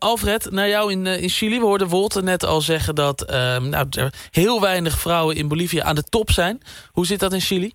Alfred, 0.00 0.50
naar 0.50 0.68
jou 0.68 0.92
in, 0.92 1.06
in 1.06 1.28
Chili. 1.28 1.58
We 1.58 1.64
hoorden 1.64 1.88
Wolter 1.88 2.22
net 2.22 2.44
al 2.44 2.60
zeggen 2.60 2.94
dat 2.94 3.22
ehm, 3.22 3.68
nou, 3.68 3.86
er 3.90 4.12
heel 4.30 4.60
weinig 4.60 4.98
vrouwen 4.98 5.36
in 5.36 5.48
Bolivia 5.48 5.82
aan 5.82 5.94
de 5.94 6.02
top 6.02 6.30
zijn. 6.30 6.60
Hoe 6.92 7.06
zit 7.06 7.20
dat 7.20 7.32
in 7.32 7.40
Chili? 7.40 7.72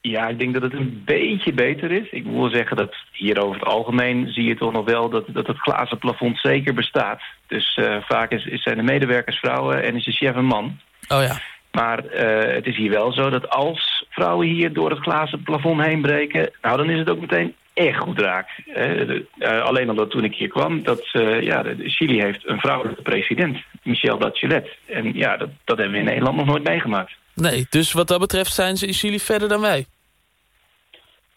Ja, 0.00 0.28
ik 0.28 0.38
denk 0.38 0.52
dat 0.52 0.62
het 0.62 0.72
een 0.72 1.02
beetje 1.04 1.52
beter 1.52 1.90
is. 1.90 2.10
Ik 2.10 2.24
wil 2.24 2.48
zeggen 2.48 2.76
dat 2.76 2.94
hier 3.12 3.42
over 3.42 3.60
het 3.60 3.68
algemeen 3.68 4.32
zie 4.32 4.44
je 4.44 4.56
toch 4.56 4.72
nog 4.72 4.84
wel 4.84 5.10
dat, 5.10 5.24
dat 5.28 5.46
het 5.46 5.58
glazen 5.58 5.98
plafond 5.98 6.38
zeker 6.38 6.74
bestaat. 6.74 7.20
Dus 7.46 7.76
uh, 7.76 7.96
vaak 8.00 8.30
is, 8.30 8.46
is 8.46 8.62
zijn 8.62 8.76
de 8.76 8.82
medewerkers 8.82 9.38
vrouwen 9.38 9.82
en 9.82 9.96
is 9.96 10.04
de 10.04 10.12
chef 10.12 10.34
een 10.36 10.44
man. 10.44 10.78
Oh 11.08 11.22
ja. 11.22 11.40
Maar 11.72 12.04
uh, 12.04 12.54
het 12.54 12.66
is 12.66 12.76
hier 12.76 12.90
wel 12.90 13.12
zo 13.12 13.30
dat 13.30 13.48
als 13.48 14.06
vrouwen 14.10 14.46
hier 14.46 14.72
door 14.72 14.90
het 14.90 14.98
glazen 14.98 15.42
plafond 15.42 15.82
heen 15.82 16.02
breken... 16.02 16.50
nou, 16.62 16.76
dan 16.76 16.90
is 16.90 16.98
het 16.98 17.10
ook 17.10 17.20
meteen 17.20 17.54
echt 17.74 17.98
goed 17.98 18.18
raak. 18.18 18.48
Uh, 18.66 19.62
alleen 19.62 19.88
al 19.88 19.94
dat 19.94 20.10
toen 20.10 20.24
ik 20.24 20.34
hier 20.34 20.48
kwam, 20.48 20.82
dat 20.82 21.10
ja, 21.40 21.62
de, 21.62 21.76
Chili 21.78 22.20
heeft 22.20 22.48
een 22.48 22.58
vrouwelijke 22.58 23.02
president, 23.02 23.58
Michelle 23.82 24.16
Bachelet. 24.16 24.68
En 24.86 25.14
ja, 25.14 25.36
dat, 25.36 25.48
dat 25.64 25.76
hebben 25.78 25.94
we 25.94 26.00
in 26.00 26.04
Nederland 26.04 26.36
nog 26.36 26.46
nooit 26.46 26.64
meegemaakt. 26.64 27.12
Nee, 27.34 27.66
dus 27.70 27.92
wat 27.92 28.08
dat 28.08 28.20
betreft 28.20 28.52
zijn 28.52 28.76
ze 28.76 28.86
in 28.86 28.92
Chili 28.92 29.20
verder 29.20 29.48
dan 29.48 29.60
wij. 29.60 29.86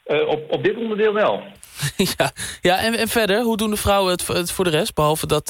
Uh, 0.07 0.27
op, 0.27 0.51
op 0.51 0.63
dit 0.63 0.75
onderdeel 0.75 1.13
wel. 1.13 1.43
ja, 2.17 2.31
ja 2.61 2.77
en, 2.77 2.93
en 2.93 3.07
verder, 3.07 3.41
hoe 3.41 3.57
doen 3.57 3.69
de 3.69 3.77
vrouwen 3.77 4.11
het, 4.11 4.27
het 4.27 4.51
voor 4.51 4.63
de 4.63 4.69
rest? 4.69 4.93
Behalve 4.93 5.27
dat 5.27 5.49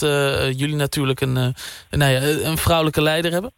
jullie 0.55 0.76
natuurlijk 0.76 1.22
een, 1.22 1.34
nou 1.90 2.12
ja, 2.12 2.22
een 2.22 2.58
vrouwelijke 2.58 3.02
leider 3.02 3.32
hebben? 3.32 3.54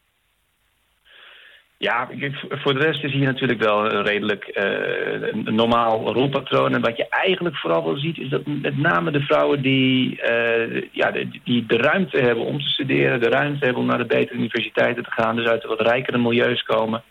Ja, 1.82 2.08
voor 2.50 2.74
de 2.74 2.80
rest 2.80 3.04
is 3.04 3.12
hier 3.12 3.26
natuurlijk 3.26 3.64
wel 3.64 3.92
een 3.92 4.04
redelijk 4.04 4.52
uh, 4.54 5.34
normaal 5.54 6.14
rolpatroon. 6.14 6.74
En 6.74 6.82
wat 6.82 6.98
je 6.98 7.08
eigenlijk 7.10 7.56
vooral 7.56 7.84
wel 7.84 7.98
ziet 7.98 8.18
is 8.18 8.30
dat 8.30 8.42
met 8.46 8.78
name 8.78 9.12
de 9.12 9.22
vrouwen 9.22 9.62
die, 9.62 10.22
uh, 10.30 10.82
ja, 10.92 11.12
die 11.44 11.66
de 11.66 11.78
ruimte 11.78 12.18
hebben 12.18 12.46
om 12.46 12.60
te 12.60 12.70
studeren... 12.70 13.20
de 13.20 13.30
ruimte 13.30 13.66
hebben 13.66 13.82
om 13.82 13.88
naar 13.88 13.98
de 13.98 14.06
betere 14.06 14.38
universiteiten 14.38 15.04
te 15.04 15.12
gaan... 15.12 15.36
dus 15.36 15.46
uit 15.46 15.62
de 15.62 15.68
wat 15.68 15.82
rijkere 15.82 16.18
milieus 16.18 16.64
komen... 16.64 17.04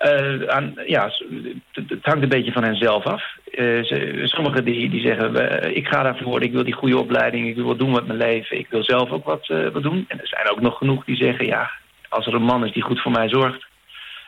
Uh, 0.00 0.42
aan, 0.46 0.74
ja, 0.86 1.10
het, 1.72 1.98
hangt 2.02 2.22
een 2.22 2.28
beetje 2.28 2.52
van 2.52 2.64
hen 2.64 2.76
zelf 2.76 3.04
af. 3.04 3.24
sommigen 4.22 4.64
die, 4.64 4.90
die 4.90 5.06
zeggen, 5.06 5.76
ik 5.76 5.86
ga 5.86 6.02
daarvoor, 6.02 6.42
ik 6.42 6.52
wil 6.52 6.64
die 6.64 6.72
goede 6.72 6.98
opleiding... 6.98 7.48
ik 7.48 7.56
wil 7.56 7.66
wat 7.66 7.78
doen 7.78 7.90
met 7.90 8.06
mijn 8.06 8.18
leven, 8.18 8.58
ik 8.58 8.66
wil 8.70 8.84
zelf 8.84 9.10
ook 9.10 9.24
wat, 9.24 9.46
wat 9.72 9.82
doen. 9.82 10.04
En 10.08 10.20
er 10.20 10.28
zijn 10.28 10.50
ook 10.50 10.60
nog 10.60 10.78
genoeg 10.78 11.04
die 11.04 11.16
zeggen, 11.16 11.46
ja, 11.46 11.70
als 12.08 12.26
er 12.26 12.34
een 12.34 12.42
man 12.42 12.64
is 12.64 12.72
die 12.72 12.82
goed 12.82 13.00
voor 13.00 13.12
mij 13.12 13.28
zorgt 13.28 13.68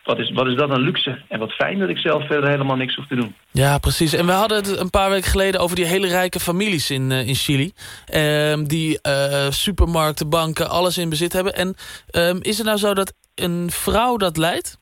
wat 0.05 0.19
is, 0.19 0.31
wat 0.31 0.47
is 0.47 0.57
dat 0.57 0.71
een 0.71 0.81
luxe. 0.81 1.23
En 1.29 1.39
wat 1.39 1.53
fijn 1.53 1.79
dat 1.79 1.89
ik 1.89 1.99
zelf 1.99 2.27
verder 2.27 2.51
helemaal 2.51 2.77
niks 2.77 2.95
hoef 2.95 3.07
te 3.07 3.15
doen. 3.15 3.35
Ja, 3.51 3.79
precies. 3.79 4.13
En 4.13 4.27
we 4.27 4.33
hadden 4.33 4.57
het 4.57 4.79
een 4.79 4.91
paar 4.91 5.11
weken 5.11 5.31
geleden 5.31 5.61
over 5.61 5.77
die 5.77 5.85
hele 5.85 6.07
rijke 6.07 6.41
families 6.41 6.91
in, 6.91 7.11
uh, 7.11 7.27
in 7.27 7.35
Chili. 7.35 7.73
Uh, 8.15 8.55
die 8.65 8.99
uh, 9.03 9.51
supermarkten, 9.51 10.29
banken, 10.29 10.69
alles 10.71 10.99
in 10.99 11.09
bezit 11.09 11.33
hebben. 11.33 11.55
En 11.55 11.75
ehm, 12.11 12.39
is 12.41 12.57
het 12.57 12.67
nou 12.67 12.79
zo 12.79 12.95
dat 12.95 13.13
een 13.35 13.71
vrouw 13.71 14.17
dat 14.17 14.37
leidt? 14.37 14.81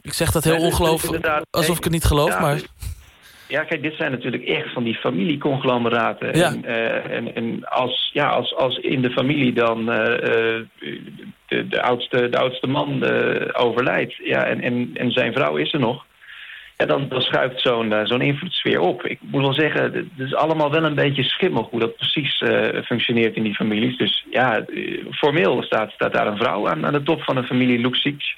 Ik 0.00 0.12
zeg 0.12 0.30
dat 0.30 0.44
heel 0.44 0.58
ongelooflijk, 0.58 1.42
alsof 1.50 1.76
ik 1.76 1.84
het 1.84 1.92
niet 1.92 2.04
geloof, 2.04 2.40
maar... 2.40 2.60
Ja, 3.48 3.64
kijk, 3.64 3.82
dit 3.82 3.94
zijn 3.96 4.10
natuurlijk 4.10 4.44
echt 4.44 4.72
van 4.72 4.84
die 4.84 4.94
familieconglomeraten. 4.94 6.32
En, 6.32 6.62
uh, 6.64 7.10
en, 7.16 7.34
en, 7.34 7.64
als, 7.64 8.10
ja, 8.12 8.28
als, 8.28 8.54
als 8.54 8.78
in 8.78 9.02
de 9.02 9.10
familie 9.10 9.52
dan 9.52 9.80
uh, 9.80 9.86
de, 11.48 11.68
de, 11.68 11.82
oudste, 11.82 12.28
de 12.28 12.38
oudste 12.38 12.66
man 12.66 13.04
uh, 13.04 13.48
overlijdt... 13.52 14.14
Ja, 14.14 14.44
en, 14.44 14.60
en, 14.60 14.90
en 14.94 15.10
zijn 15.10 15.32
vrouw 15.32 15.56
is 15.56 15.72
er 15.72 15.80
nog... 15.80 16.04
Ja, 16.76 16.86
dan, 16.86 17.08
dan 17.08 17.22
schuift 17.22 17.60
zo'n 17.60 17.94
zo'n 18.04 18.20
invloedssfeer 18.20 18.80
op. 18.80 19.06
Ik 19.06 19.18
moet 19.20 19.42
wel 19.42 19.54
zeggen, 19.54 19.82
het 19.82 20.04
is 20.26 20.34
allemaal 20.34 20.70
wel 20.70 20.84
een 20.84 20.94
beetje 20.94 21.22
schimmig... 21.22 21.70
hoe 21.70 21.80
dat 21.80 21.96
precies 21.96 22.42
functioneert 22.84 23.36
in 23.36 23.42
die 23.42 23.54
families. 23.54 23.96
Dus 23.96 24.24
ja, 24.30 24.64
formeel 25.10 25.62
staat, 25.62 25.90
staat 25.90 26.12
daar 26.12 26.26
een 26.26 26.36
vrouw 26.36 26.68
aan, 26.68 26.86
aan 26.86 26.92
de 26.92 27.02
top 27.02 27.22
van 27.22 27.34
de 27.34 27.44
familie 27.44 27.78
Luxic... 27.78 28.36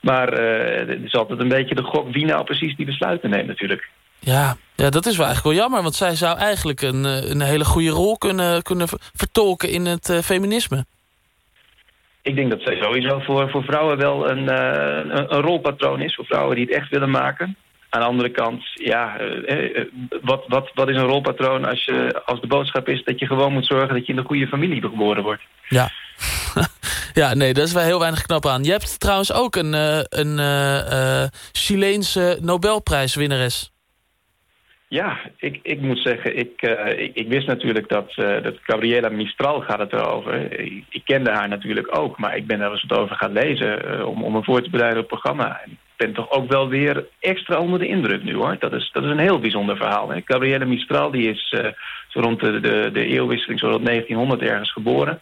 Maar 0.00 0.32
het 0.32 1.02
is 1.04 1.14
altijd 1.14 1.40
een 1.40 1.48
beetje 1.48 1.74
de 1.74 1.82
gok 1.82 2.12
wie 2.12 2.24
nou 2.24 2.44
precies 2.44 2.76
die 2.76 2.86
besluiten 2.86 3.30
neemt 3.30 3.46
natuurlijk. 3.46 3.88
Ja, 4.24 4.56
ja, 4.76 4.90
dat 4.90 5.06
is 5.06 5.16
wel 5.16 5.26
eigenlijk 5.26 5.56
wel 5.56 5.64
jammer. 5.64 5.82
Want 5.82 5.94
zij 5.94 6.14
zou 6.14 6.38
eigenlijk 6.38 6.82
een, 6.82 7.04
eh, 7.04 7.30
een 7.30 7.40
hele 7.40 7.64
goede 7.64 7.88
rol 7.88 8.18
kunnen, 8.18 8.62
kunnen 8.62 8.88
vertolken 9.14 9.68
in 9.68 9.86
het 9.86 10.08
uh, 10.08 10.18
feminisme. 10.18 10.84
Ik 12.22 12.36
denk 12.36 12.50
dat 12.50 12.60
zij 12.62 12.76
sowieso 12.82 13.18
voor, 13.18 13.50
voor 13.50 13.62
vrouwen 13.64 13.96
wel 13.98 14.30
een, 14.30 14.44
uh, 14.44 15.14
een, 15.14 15.34
een, 15.34 15.40
rolpatroon 15.40 16.00
is. 16.00 16.14
Voor 16.14 16.24
vrouwen 16.24 16.56
die 16.56 16.64
het 16.64 16.74
echt 16.74 16.90
willen 16.90 17.10
maken. 17.10 17.56
Aan 17.90 18.00
de 18.00 18.06
andere 18.06 18.30
kant, 18.30 18.62
ja, 18.72 19.16
wat, 20.22 20.44
wat, 20.48 20.70
wat 20.74 20.88
is 20.88 20.96
een 20.96 21.06
rolpatroon 21.06 21.64
als, 21.64 21.84
je, 21.84 22.22
als 22.24 22.40
de 22.40 22.46
boodschap 22.46 22.88
is 22.88 23.04
dat 23.04 23.18
je 23.18 23.26
gewoon 23.26 23.52
moet 23.52 23.66
zorgen 23.66 23.94
dat 23.94 24.06
je 24.06 24.12
in 24.12 24.18
een 24.18 24.24
goede 24.24 24.46
familie 24.46 24.80
geboren 24.80 25.22
wordt? 25.22 25.42
Ja. 25.68 25.90
ja, 27.22 27.34
nee, 27.34 27.54
daar 27.54 27.64
is 27.64 27.72
wel 27.72 27.82
heel 27.82 27.98
weinig 27.98 28.22
knap 28.22 28.46
aan. 28.46 28.64
Je 28.64 28.70
hebt 28.70 29.00
trouwens 29.00 29.32
ook 29.32 29.56
een, 29.56 29.72
een 30.08 31.30
Chileense 31.52 32.38
Nobelprijswinnares. 32.40 33.73
Ja, 34.88 35.18
ik, 35.36 35.60
ik 35.62 35.80
moet 35.80 35.98
zeggen, 35.98 36.36
ik, 36.36 36.62
uh, 36.62 37.10
ik, 37.14 37.28
wist 37.28 37.46
natuurlijk 37.46 37.88
dat, 37.88 38.12
uh, 38.16 38.42
dat 38.42 38.54
Gabriela 38.62 39.08
Mistral 39.08 39.60
gaat 39.60 39.78
het 39.78 39.92
erover. 39.92 40.60
Ik, 40.60 40.84
ik, 40.88 41.02
kende 41.04 41.30
haar 41.30 41.48
natuurlijk 41.48 41.98
ook, 41.98 42.18
maar 42.18 42.36
ik 42.36 42.46
ben 42.46 42.60
er 42.60 42.70
eens 42.70 42.84
wat 42.88 42.98
over 42.98 43.16
gaan 43.16 43.32
lezen 43.32 43.94
uh, 43.94 44.06
om, 44.06 44.22
om 44.22 44.32
me 44.32 44.42
voor 44.42 44.62
te 44.62 44.70
bereiden 44.70 45.02
op 45.02 45.10
het 45.10 45.20
programma. 45.20 45.60
En 45.64 45.70
ik 45.70 45.78
ben 45.96 46.12
toch 46.12 46.30
ook 46.30 46.48
wel 46.48 46.68
weer 46.68 47.06
extra 47.20 47.58
onder 47.58 47.78
de 47.78 47.86
indruk 47.86 48.22
nu 48.22 48.34
hoor. 48.34 48.56
Dat 48.58 48.72
is, 48.72 48.90
dat 48.92 49.04
is 49.04 49.10
een 49.10 49.18
heel 49.18 49.38
bijzonder 49.38 49.76
verhaal. 49.76 50.12
Gabriela 50.24 50.64
Mistral 50.64 51.10
die 51.10 51.30
is 51.30 51.48
zo 52.08 52.20
rond 52.20 52.40
de, 52.40 52.60
de, 52.60 52.90
de 52.92 53.06
eeuwwisseling, 53.06 53.60
zo 53.60 53.68
rond 53.68 53.86
1900 53.86 54.42
ergens 54.42 54.72
geboren. 54.72 55.20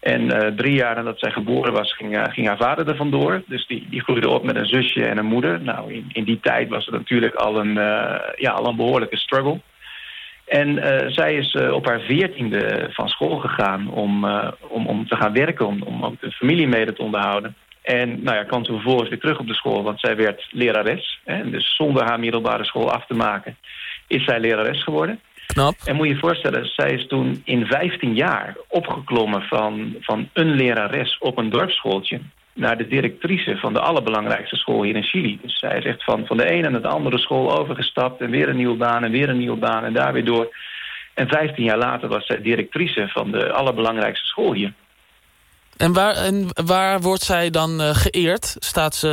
En 0.00 0.22
uh, 0.22 0.38
drie 0.56 0.74
jaar 0.74 0.94
nadat 0.94 1.18
zij 1.18 1.30
geboren 1.30 1.72
was, 1.72 1.96
ging, 1.96 2.16
uh, 2.16 2.24
ging 2.24 2.46
haar 2.46 2.56
vader 2.56 2.88
er 2.88 2.96
vandoor. 2.96 3.42
Dus 3.46 3.66
die, 3.66 3.86
die 3.90 4.02
groeide 4.02 4.28
op 4.28 4.44
met 4.44 4.56
een 4.56 4.66
zusje 4.66 5.04
en 5.04 5.18
een 5.18 5.26
moeder. 5.26 5.60
Nou, 5.60 5.92
in, 5.92 6.10
in 6.12 6.24
die 6.24 6.40
tijd 6.40 6.68
was 6.68 6.86
het 6.86 6.94
natuurlijk 6.94 7.34
al 7.34 7.58
een, 7.58 7.76
uh, 7.76 8.16
ja, 8.36 8.50
al 8.50 8.66
een 8.66 8.76
behoorlijke 8.76 9.16
struggle. 9.16 9.60
En 10.46 10.82
zij 11.12 11.34
is 11.34 11.54
op 11.54 11.86
haar 11.86 12.00
veertiende 12.00 12.88
van 12.90 13.08
school 13.08 13.36
gegaan 13.38 13.90
om, 13.90 14.24
om, 14.60 14.86
om 14.86 15.08
te 15.08 15.16
gaan 15.16 15.32
werken, 15.32 15.66
om, 15.66 15.82
om 15.82 16.04
ook 16.04 16.20
de 16.20 16.30
familie 16.30 16.68
mede 16.68 16.92
te 16.92 17.02
onderhouden. 17.02 17.54
En 17.82 18.22
nou 18.22 18.36
ja, 18.36 18.44
kwam 18.44 18.62
toen 18.62 18.74
vervolgens 18.74 19.08
weer 19.08 19.18
terug 19.18 19.38
op 19.38 19.46
de 19.46 19.54
school, 19.54 19.82
want 19.82 20.00
zij 20.00 20.16
werd 20.16 20.46
lerares. 20.50 21.20
Hè, 21.24 21.50
dus 21.50 21.76
zonder 21.76 22.04
haar 22.04 22.20
middelbare 22.20 22.64
school 22.64 22.90
af 22.90 23.06
te 23.06 23.14
maken, 23.14 23.56
is 24.06 24.24
zij 24.24 24.40
lerares 24.40 24.82
geworden. 24.82 25.20
Knap. 25.52 25.74
En 25.84 25.96
moet 25.96 26.06
je 26.06 26.14
je 26.14 26.20
voorstellen, 26.20 26.66
zij 26.66 26.90
is 26.90 27.06
toen 27.06 27.42
in 27.44 27.66
15 27.66 28.14
jaar 28.14 28.56
opgeklommen 28.68 29.42
van, 29.42 29.96
van 30.00 30.28
een 30.32 30.50
lerares 30.50 31.18
op 31.18 31.38
een 31.38 31.50
dorpsschooltje 31.50 32.20
naar 32.54 32.78
de 32.78 32.86
directrice 32.86 33.56
van 33.56 33.72
de 33.72 33.80
allerbelangrijkste 33.80 34.56
school 34.56 34.82
hier 34.82 34.96
in 34.96 35.02
Chili. 35.02 35.38
Dus 35.42 35.58
zij 35.58 35.78
is 35.78 35.84
echt 35.84 36.04
van, 36.04 36.26
van 36.26 36.36
de 36.36 36.50
ene 36.50 36.70
naar 36.70 36.82
de 36.82 36.88
andere 36.88 37.18
school 37.18 37.58
overgestapt... 37.58 38.20
en 38.20 38.30
weer 38.30 38.48
een 38.48 38.56
nieuwe 38.56 38.76
baan 38.76 39.04
en 39.04 39.10
weer 39.10 39.28
een 39.28 39.38
nieuwe 39.38 39.58
baan 39.58 39.84
en 39.84 39.92
daar 39.92 40.12
weer 40.12 40.24
door. 40.24 40.56
En 41.14 41.28
15 41.28 41.64
jaar 41.64 41.78
later 41.78 42.08
was 42.08 42.26
zij 42.26 42.42
directrice 42.42 43.08
van 43.08 43.30
de 43.30 43.52
allerbelangrijkste 43.52 44.26
school 44.26 44.52
hier. 44.52 44.72
En 45.76 45.92
waar, 45.92 46.14
en 46.14 46.46
waar 46.66 47.00
wordt 47.00 47.22
zij 47.22 47.50
dan 47.50 47.80
uh, 47.80 47.90
geëerd? 47.92 48.56
Staat 48.58 48.94
ze, 48.94 49.08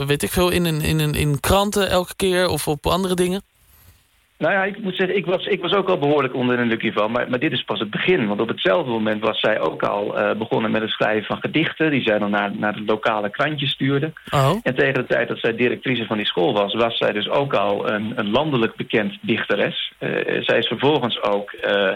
uh, 0.00 0.06
weet 0.06 0.22
ik 0.22 0.30
veel, 0.30 0.50
in, 0.50 0.66
in, 0.66 1.00
in, 1.00 1.14
in 1.14 1.40
kranten 1.40 1.90
elke 1.90 2.16
keer 2.16 2.48
of 2.48 2.68
op 2.68 2.86
andere 2.86 3.14
dingen? 3.14 3.42
Nou 4.42 4.54
ja, 4.54 4.64
ik 4.64 4.82
moet 4.82 4.96
zeggen, 4.96 5.16
ik 5.16 5.26
was, 5.26 5.46
ik 5.46 5.60
was 5.60 5.72
ook 5.72 5.88
al 5.88 5.98
behoorlijk 5.98 6.34
onder 6.34 6.56
de 6.56 6.62
indruk 6.62 6.82
hiervan. 6.82 7.10
Maar, 7.10 7.30
maar 7.30 7.38
dit 7.38 7.52
is 7.52 7.64
pas 7.64 7.78
het 7.78 7.90
begin. 7.90 8.26
Want 8.26 8.40
op 8.40 8.48
hetzelfde 8.48 8.90
moment 8.90 9.22
was 9.22 9.40
zij 9.40 9.60
ook 9.60 9.82
al 9.82 10.18
uh, 10.18 10.32
begonnen 10.32 10.70
met 10.70 10.82
het 10.82 10.90
schrijven 10.90 11.24
van 11.24 11.40
gedichten... 11.40 11.90
die 11.90 12.02
zij 12.02 12.18
dan 12.18 12.30
naar, 12.30 12.56
naar 12.56 12.72
de 12.72 12.84
lokale 12.86 13.30
krantjes 13.30 13.70
stuurde. 13.70 14.12
Oh. 14.30 14.50
En 14.62 14.74
tegen 14.74 14.94
de 14.94 15.06
tijd 15.06 15.28
dat 15.28 15.38
zij 15.38 15.56
directrice 15.56 16.06
van 16.06 16.16
die 16.16 16.26
school 16.26 16.52
was... 16.52 16.74
was 16.74 16.96
zij 16.96 17.12
dus 17.12 17.28
ook 17.28 17.54
al 17.54 17.90
een, 17.90 18.12
een 18.16 18.30
landelijk 18.30 18.76
bekend 18.76 19.18
dichteres. 19.20 19.92
Uh, 19.98 20.42
zij 20.42 20.58
is 20.58 20.66
vervolgens 20.66 21.22
ook... 21.22 21.52
Uh, 21.52 21.90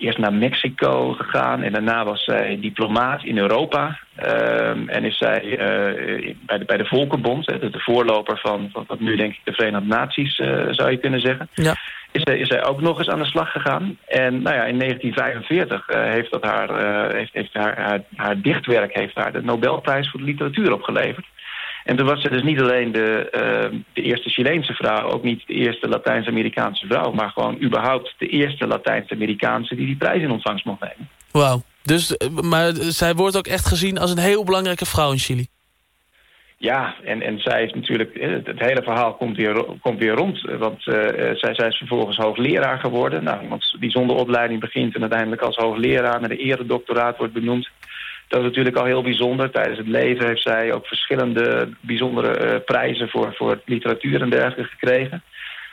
eerst 0.00 0.18
naar 0.18 0.32
Mexico 0.32 1.12
gegaan 1.12 1.62
en 1.62 1.72
daarna 1.72 2.04
was 2.04 2.24
zij 2.24 2.58
diplomaat 2.60 3.24
in 3.24 3.38
Europa. 3.38 3.98
Uh, 4.24 4.96
en 4.96 5.04
is 5.04 5.18
zij 5.18 5.44
uh, 5.44 6.34
bij, 6.46 6.58
de, 6.58 6.64
bij 6.64 6.76
de 6.76 6.84
Volkenbond, 6.84 7.46
hè, 7.46 7.58
de, 7.58 7.70
de 7.70 7.80
voorloper 7.80 8.38
van, 8.38 8.68
van 8.72 8.84
wat 8.86 9.00
nu 9.00 9.16
denk 9.16 9.32
ik 9.32 9.40
de 9.44 9.52
Verenigde 9.52 9.86
Naties 9.86 10.38
uh, 10.38 10.66
zou 10.70 10.90
je 10.90 10.96
kunnen 10.96 11.20
zeggen. 11.20 11.48
Ja. 11.54 11.74
Is, 12.12 12.22
zij, 12.22 12.38
is 12.38 12.48
zij 12.48 12.64
ook 12.64 12.80
nog 12.80 12.98
eens 12.98 13.08
aan 13.08 13.18
de 13.18 13.24
slag 13.24 13.52
gegaan. 13.52 13.98
En 14.06 14.42
nou 14.42 14.56
ja, 14.56 14.64
in 14.64 14.78
1945 14.78 15.86
heeft, 15.86 16.30
dat 16.30 16.42
haar, 16.42 16.68
heeft, 17.14 17.32
heeft 17.32 17.54
haar, 17.54 17.78
haar, 17.78 18.00
haar 18.16 18.40
dichtwerk 18.40 18.96
heeft 18.96 19.14
haar 19.14 19.32
de 19.32 19.42
Nobelprijs 19.42 20.10
voor 20.10 20.20
de 20.20 20.26
literatuur 20.26 20.72
opgeleverd. 20.72 21.26
En 21.84 21.96
toen 21.96 22.06
was 22.06 22.20
ze 22.20 22.30
dus 22.30 22.42
niet 22.42 22.60
alleen 22.60 22.92
de, 22.92 23.28
uh, 23.72 23.80
de 23.92 24.02
eerste 24.02 24.30
Chileense 24.30 24.74
vrouw... 24.74 25.10
ook 25.10 25.22
niet 25.22 25.42
de 25.46 25.54
eerste 25.54 25.88
Latijns-Amerikaanse 25.88 26.86
vrouw... 26.86 27.12
maar 27.12 27.30
gewoon 27.30 27.62
überhaupt 27.62 28.14
de 28.18 28.28
eerste 28.28 28.66
Latijns-Amerikaanse... 28.66 29.74
die 29.74 29.86
die 29.86 29.96
prijs 29.96 30.22
in 30.22 30.30
ontvangst 30.30 30.64
mocht 30.64 30.80
nemen. 30.80 31.08
Wauw. 31.30 31.62
Dus, 31.82 32.16
maar 32.42 32.72
zij 32.74 33.14
wordt 33.14 33.36
ook 33.36 33.46
echt 33.46 33.66
gezien 33.66 33.98
als 33.98 34.10
een 34.10 34.18
heel 34.18 34.44
belangrijke 34.44 34.86
vrouw 34.86 35.12
in 35.12 35.18
Chili. 35.18 35.46
Ja, 36.56 36.94
en, 37.04 37.22
en 37.22 37.38
zij 37.38 37.60
heeft 37.60 37.74
natuurlijk, 37.74 38.20
het, 38.20 38.46
het 38.46 38.58
hele 38.58 38.82
verhaal 38.82 39.14
komt 39.14 39.36
weer, 39.36 39.64
komt 39.80 39.98
weer 39.98 40.14
rond. 40.14 40.40
Want 40.58 40.86
uh, 40.86 40.94
zij, 41.34 41.54
zij 41.54 41.68
is 41.68 41.76
vervolgens 41.76 42.16
hoogleraar 42.16 42.78
geworden. 42.78 43.24
Nou, 43.24 43.42
iemand 43.42 43.76
die 43.80 43.90
zonder 43.90 44.16
opleiding 44.16 44.60
begint 44.60 44.94
en 44.94 45.00
uiteindelijk 45.00 45.42
als 45.42 45.56
hoogleraar 45.56 46.20
met 46.20 46.30
een 46.30 46.36
eredoctoraat 46.36 47.16
wordt 47.16 47.32
benoemd. 47.32 47.68
Dat 48.30 48.40
is 48.40 48.46
natuurlijk 48.46 48.76
al 48.76 48.84
heel 48.84 49.02
bijzonder. 49.02 49.50
Tijdens 49.50 49.78
het 49.78 49.86
leven 49.86 50.26
heeft 50.26 50.42
zij 50.42 50.72
ook 50.72 50.86
verschillende 50.86 51.68
bijzondere 51.80 52.44
uh, 52.44 52.64
prijzen 52.64 53.08
voor, 53.08 53.34
voor 53.34 53.60
literatuur 53.64 54.22
en 54.22 54.30
dergelijke 54.30 54.70
gekregen. 54.70 55.22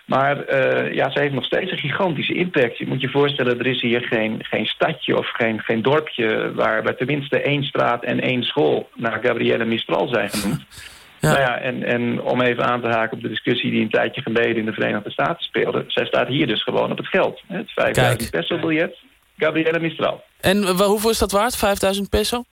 Maar 0.06 0.38
uh, 0.38 0.94
ja, 0.94 1.09
ze 1.09 1.19
heeft 1.19 1.33
nog 1.33 1.45
steeds 1.45 1.71
een 1.71 1.77
gigantische 1.77 2.33
impact. 2.33 2.77
Je 2.77 2.88
moet 2.88 3.01
je 3.01 3.09
voorstellen, 3.09 3.59
er 3.59 3.65
is 3.65 3.81
hier 3.81 4.01
geen, 4.01 4.39
geen 4.44 4.65
stadje 4.65 5.18
of 5.18 5.30
geen, 5.30 5.59
geen 5.59 5.81
dorpje... 5.81 6.54
waar, 6.54 6.83
waar 6.83 6.95
tenminste 6.95 7.42
één 7.42 7.63
straat 7.63 8.04
en 8.04 8.21
één 8.21 8.44
school 8.44 8.89
naar 8.95 9.19
Gabrielle 9.24 9.65
Mistral 9.65 10.07
zijn 10.07 10.30
genoemd. 10.30 10.65
Ja. 11.19 11.27
Nou 11.30 11.39
ja, 11.39 11.57
en, 11.57 11.83
en 11.83 12.21
om 12.21 12.42
even 12.42 12.65
aan 12.65 12.81
te 12.81 12.88
haken 12.88 13.18
op 13.18 13.24
de 13.24 13.30
discussie 13.30 13.71
die 13.71 13.81
een 13.81 13.89
tijdje 13.89 14.21
geleden 14.21 14.56
in 14.56 14.65
de 14.65 14.74
Verenigde 14.74 15.12
Staten 15.12 15.44
speelde. 15.44 15.83
Zij 15.88 16.06
staat 16.06 16.27
hier 16.27 16.48
dus 16.48 16.63
gewoon 16.63 16.92
op 16.92 16.98
het 16.98 17.07
geld. 17.07 17.42
Het 17.48 17.71
5000 17.71 18.31
peso 18.31 18.59
biljet, 18.59 18.98
Gabrielle 19.38 19.80
Mistral. 19.80 20.24
En 20.39 20.68
hoeveel 20.68 21.10
is 21.10 21.18
dat 21.18 21.31
waard, 21.31 21.56
5000 21.56 22.10
peso? 22.10 22.44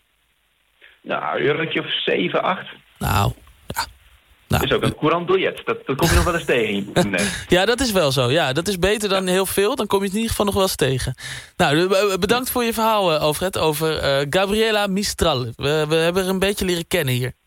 Nou, 1.02 1.38
een 1.38 1.46
eurotje 1.46 1.80
of 1.80 2.02
7, 2.04 2.44
8. 2.44 2.68
Nou, 2.98 3.32
nou, 4.48 4.64
is 4.64 4.72
ook 4.72 4.84
een 4.84 4.96
courant 4.96 5.26
biljet. 5.26 5.62
Dat, 5.66 5.86
dat 5.86 5.96
kom 5.96 6.10
je 6.10 6.16
nog 6.16 6.24
wel 6.24 6.34
eens 6.34 6.46
tegen. 6.46 7.10
Nee. 7.10 7.28
ja, 7.58 7.66
dat 7.66 7.80
is 7.80 7.92
wel 7.92 8.12
zo. 8.12 8.32
Ja, 8.32 8.54
dat 8.54 8.68
is 8.68 8.80
beter 8.80 9.10
dan 9.10 9.28
heel 9.28 9.46
veel. 9.46 9.76
Dan 9.76 9.88
kom 9.88 10.00
je 10.00 10.06
het 10.06 10.14
in 10.14 10.20
ieder 10.20 10.32
geval 10.32 10.46
nog 10.46 10.54
wel 10.54 10.64
eens 10.64 10.76
tegen. 10.76 11.16
Nou, 11.58 11.88
bedankt 12.20 12.50
voor 12.50 12.64
je 12.64 12.74
verhaal, 12.74 13.14
Alfred, 13.14 13.58
over 13.58 14.04
uh, 14.04 14.26
Gabriela 14.30 14.88
Mistral. 14.88 15.44
We, 15.56 15.86
we 15.90 15.96
hebben 15.96 16.24
er 16.24 16.30
een 16.30 16.40
beetje 16.40 16.66
leren 16.66 16.88
kennen 16.88 17.14
hier. 17.14 17.34